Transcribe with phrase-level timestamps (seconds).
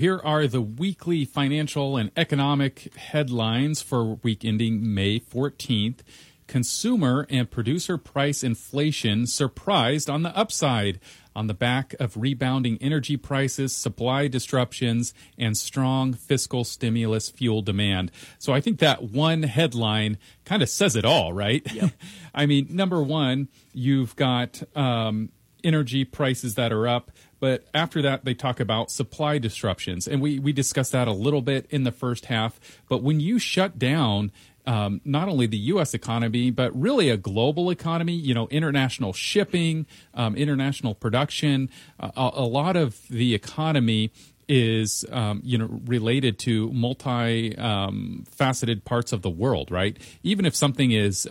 [0.00, 5.98] Here are the weekly financial and economic headlines for week ending May 14th.
[6.46, 11.00] Consumer and producer price inflation surprised on the upside
[11.36, 18.10] on the back of rebounding energy prices, supply disruptions, and strong fiscal stimulus fuel demand.
[18.38, 21.62] So I think that one headline kind of says it all, right?
[21.70, 21.90] Yep.
[22.34, 25.28] I mean, number one, you've got um,
[25.62, 27.10] energy prices that are up.
[27.40, 30.06] But after that, they talk about supply disruptions.
[30.06, 32.60] And we, we discussed that a little bit in the first half.
[32.88, 34.30] But when you shut down
[34.66, 35.94] um, not only the U.S.
[35.94, 42.40] economy, but really a global economy, you know, international shipping, um, international production, uh, a,
[42.40, 44.12] a lot of the economy
[44.52, 49.96] is um, you know related to multi um, faceted parts of the world, right?
[50.22, 51.26] Even if something is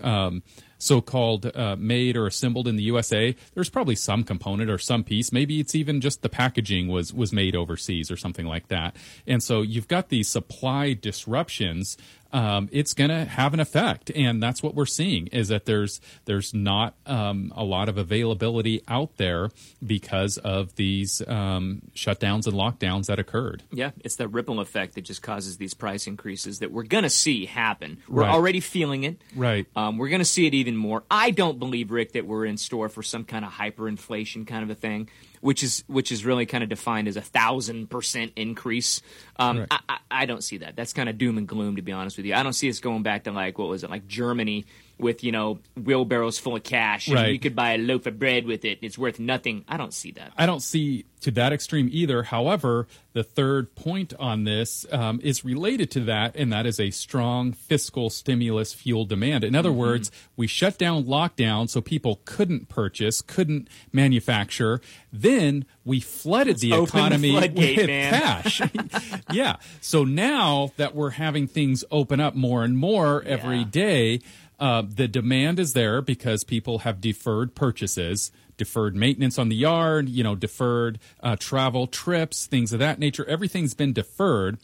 [0.79, 5.03] um, so-called uh, made or assembled in the USA, there's probably some component or some
[5.03, 5.31] piece.
[5.31, 8.95] Maybe it's even just the packaging was was made overseas or something like that.
[9.27, 11.97] And so you've got these supply disruptions
[12.31, 15.99] um, it's going to have an effect, and that's what we're seeing is that there's
[16.25, 19.49] there's not um, a lot of availability out there
[19.85, 23.63] because of these um, shutdowns and lockdowns that occurred.
[23.71, 27.09] Yeah, it's that ripple effect that just causes these price increases that we're going to
[27.09, 27.97] see happen.
[28.07, 28.31] We're Right.
[28.31, 29.19] already feeling it.
[29.35, 29.65] Right.
[29.75, 31.03] Um, we're going to see it even more.
[31.09, 34.69] I don't believe, Rick, that we're in store for some kind of hyperinflation kind of
[34.69, 35.09] a thing,
[35.41, 39.01] which is which is really kind of defined as a thousand percent increase.
[39.37, 39.67] Um, Right.
[39.71, 40.75] I, I, I don't see that.
[40.75, 42.33] That's kind of doom and gloom, to be honest with you.
[42.35, 44.65] I don't see us going back to like what was it, like Germany
[44.97, 47.31] with you know wheelbarrows full of cash, and Right.
[47.31, 48.79] you could buy a loaf of bread with it.
[48.81, 49.63] It's worth nothing.
[49.67, 50.33] I don't see that.
[50.37, 52.23] I don't see to that extreme either.
[52.23, 56.91] However, the third point on this um, is related to that, and that is a
[56.91, 59.43] strong fiscal stimulus fuel demand.
[59.45, 59.59] In Mm-hmm.
[59.59, 63.67] other words, we shut down lockdown so people couldn't purchase, couldn't
[64.09, 64.81] manufacture.
[65.29, 68.13] Then we flooded the open the economy floodgate, with man.
[68.43, 68.61] cash.
[69.31, 69.57] yeah.
[69.81, 73.65] So now that we're having things open up more and more every Yeah.
[73.69, 74.19] day,
[74.59, 80.09] uh, the demand is there because people have deferred purchases, deferred maintenance on the yard,
[80.09, 83.25] you know, deferred uh, travel trips, things of that nature.
[83.25, 84.57] Everything's been deferred.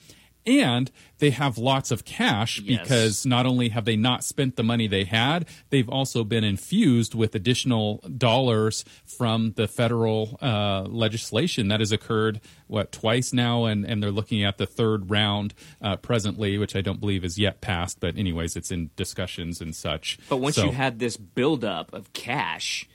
[0.47, 2.79] And they have lots of cash Yes.
[2.81, 7.15] because not only have they not spent the money they had, they've also been infused
[7.15, 13.85] with additional dollars from the federal uh, legislation that has occurred what twice now, and
[13.85, 17.61] and they're looking at the third round uh, presently, which I don't believe is yet
[17.61, 17.99] passed.
[17.99, 20.19] But anyways, it's in discussions and such.
[20.29, 22.87] But once So- you have this buildup of cash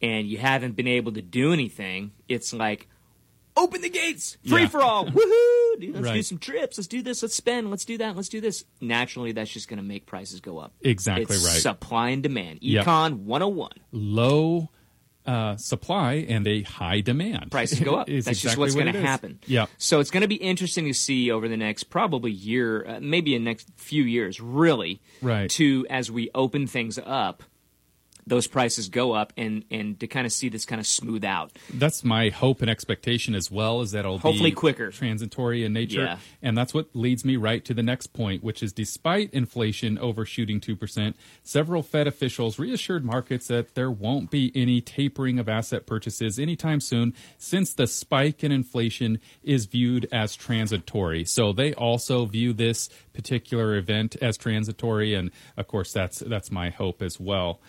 [0.00, 2.88] and you haven't been able to do anything, it's like
[3.58, 4.68] open the gates, free Yeah.
[4.68, 5.80] for all, woohoo!
[5.80, 8.40] Dude, let's do some trips, let's do this, let's spend, let's do that, let's do
[8.40, 8.64] this.
[8.80, 10.72] Naturally, that's just going to make prices go up.
[10.80, 11.60] Exactly It's right.
[11.60, 12.58] Supply and demand.
[12.62, 12.84] Yep.
[12.86, 13.70] Econ 101.
[13.92, 14.70] low
[15.26, 17.50] uh, supply and a high demand.
[17.50, 18.06] Prices go up.
[18.08, 19.38] That's just exactly what's what going to happen.
[19.46, 19.66] Yeah.
[19.76, 23.34] So it's going to be interesting to see over the next probably year, uh, maybe
[23.34, 25.50] in the next few years, really, Right.
[25.50, 27.42] to as we open things up,
[28.28, 31.52] those prices go up and and to kind of see this kind of smooth out.
[31.72, 34.90] That's my hope and expectation as well, is that it'll Hopefully be quicker.
[34.90, 36.04] transitory in nature.
[36.04, 36.18] Yeah.
[36.42, 40.60] And that's what leads me right to the next point, which is despite inflation overshooting
[40.60, 46.38] 2%, several Fed officials reassured markets that there won't be any tapering of asset purchases
[46.38, 51.24] anytime soon, since the spike in inflation is viewed as transitory.
[51.24, 56.70] So they also view this particular event as transitory, and of course, that's that's my
[56.70, 57.60] hope as well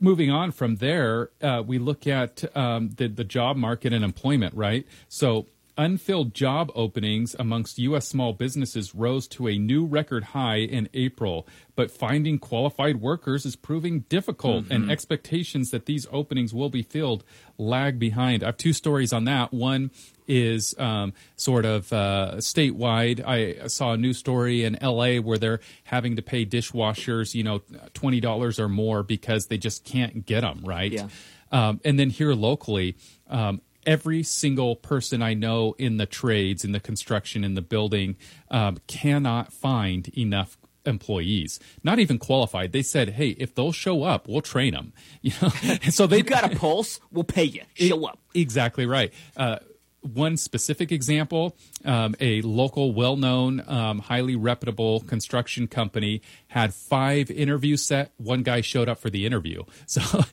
[0.00, 4.54] moving on from there, uh, we look at um, the, the job market and employment,
[4.54, 4.86] right?
[5.08, 8.06] So, unfilled job openings amongst U.S.
[8.06, 13.56] small businesses rose to a new record high in April, but finding qualified workers is
[13.56, 17.24] proving difficult, and expectations that these openings will be filled
[17.58, 18.44] lag behind.
[18.44, 19.52] I have two stories on that.
[19.52, 19.90] One
[20.26, 23.24] is um, sort of uh, statewide.
[23.24, 27.62] I saw a news story in LA where they're having to pay dishwashers, you know,
[27.92, 30.92] twenty dollars or more because they just can't get them right.
[30.92, 31.08] Yeah.
[31.52, 32.96] Um, and then here locally,
[33.28, 38.16] um, every single person I know in the trades, in the construction, in the building,
[38.50, 44.28] um, cannot find enough employees not even qualified they said hey if they'll show up
[44.28, 44.92] we'll train them
[45.22, 47.00] you know and so they You got a pulse?
[47.10, 47.62] We'll pay you.
[47.72, 48.18] Show up.
[48.34, 49.12] Exactly right.
[49.36, 49.58] Uh,
[50.04, 57.30] one specific example um, a local, well known, um, highly reputable construction company had five
[57.30, 58.12] interviews set.
[58.16, 59.62] One guy showed up for the interview.
[59.86, 60.24] So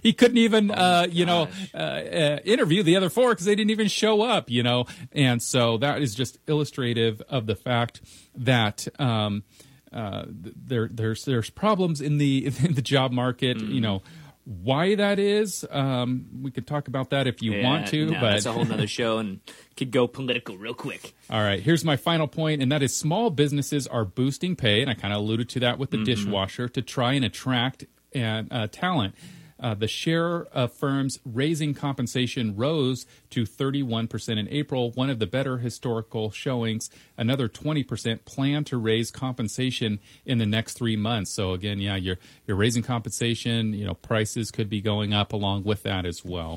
[0.00, 3.70] he couldn't even, uh, you know, uh, uh, interview the other four because they didn't
[3.70, 4.86] even show up, you know.
[5.10, 8.00] And so that is just illustrative of the fact
[8.36, 8.86] that.
[9.00, 9.44] Um,
[9.92, 13.58] uh, there, there's there's problems in the in the job market.
[13.58, 14.02] You know,
[14.44, 18.20] Why that is, um, we could talk about that if you Yeah, want to, no,
[18.20, 19.38] but that's a whole nother show and
[19.76, 21.14] could go political real quick.
[21.30, 24.90] All right, here's my final point, and that is small businesses are boosting pay, and
[24.90, 27.84] I kind of alluded to that with the dishwasher to try and attract
[28.14, 29.14] and uh, talent.
[29.62, 35.26] Uh, the share of firms raising compensation rose to 31% in April, one of the
[35.26, 36.90] better historical showings.
[37.16, 41.30] Another 20% plan to raise compensation in the next three months.
[41.30, 43.72] So again, yeah, you're you're raising compensation.
[43.72, 46.50] You know, prices could be going up along with that as well.